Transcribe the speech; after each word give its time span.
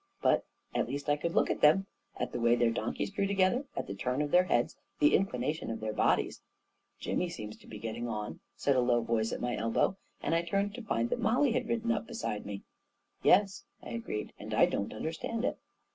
But 0.19 0.45
at 0.73 0.87
least 0.87 1.09
I 1.09 1.15
could 1.15 1.35
look 1.35 1.51
at 1.51 1.61
them— 1.61 1.85
at 2.19 2.31
the 2.31 2.39
way 2.39 2.55
their 2.55 2.71
donkeys 2.71 3.11
drew 3.11 3.27
together, 3.27 3.65
at 3.77 3.85
the 3.85 3.93
turn 3.93 4.23
of 4.23 4.31
their 4.31 4.45
heads, 4.45 4.75
the 4.97 5.13
inclination 5.13 5.69
of 5.69 5.79
their 5.79 5.93
bodies. 5.93 6.41
44 6.97 7.03
Jimmy 7.13 7.29
seems 7.29 7.55
to 7.57 7.67
be 7.67 7.77
getting 7.77 8.07
on 8.07 8.29
1" 8.31 8.39
said 8.57 8.75
a 8.75 8.79
low 8.81 9.01
voice 9.03 9.31
at 9.31 9.39
my 9.41 9.55
elbow, 9.55 9.95
and 10.19 10.33
I 10.33 10.41
turned 10.41 10.73
to 10.73 10.81
find 10.81 11.11
that 11.11 11.19
Mollie 11.19 11.51
had 11.51 11.69
ridden 11.69 11.91
up 11.91 12.07
beside 12.07 12.47
me. 12.47 12.63
11 13.23 13.41
Yes," 13.43 13.65
I 13.83 13.89
agreed;" 13.91 14.33
and 14.39 14.55
I 14.55 14.65
don't 14.65 14.91
understand 14.91 15.45
it." 15.45 15.59